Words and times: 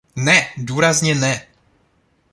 Ne, 0.15 0.47
důrazně 0.57 1.15
ne. 1.15 1.47